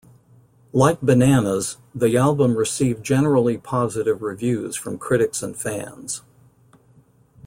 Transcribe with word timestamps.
Like 0.73 0.99
"Bananas", 1.01 1.77
the 1.93 2.17
album 2.17 2.57
received 2.57 3.03
generally 3.05 3.59
positive 3.59 4.23
reviews 4.23 4.75
from 4.75 4.97
critics 4.97 5.43
and 5.43 5.55
fans. 5.55 6.23